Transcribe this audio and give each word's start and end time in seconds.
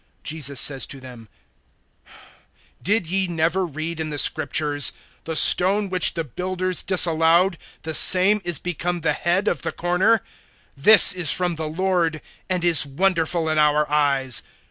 (42)Jesus 0.23 0.57
says 0.57 0.87
to 0.87 0.99
them: 0.99 1.29
Did 2.81 3.05
ye 3.05 3.27
never 3.27 3.63
read 3.67 3.99
in 3.99 4.09
the 4.09 4.17
Scriptures: 4.17 4.93
The 5.25 5.35
stone 5.35 5.91
which 5.91 6.15
the 6.15 6.23
builders 6.23 6.81
disallowed, 6.81 7.55
The 7.83 7.93
same 7.93 8.41
is 8.43 8.57
become 8.57 9.01
the 9.01 9.13
head 9.13 9.47
of 9.47 9.61
the 9.61 9.71
corner; 9.71 10.23
This 10.75 11.13
is 11.13 11.31
from 11.31 11.53
the 11.53 11.69
Lord, 11.69 12.19
And 12.49 12.65
is 12.65 12.83
wonderful 12.83 13.47
in 13.47 13.59
our 13.59 13.87
eyes. 13.91 14.41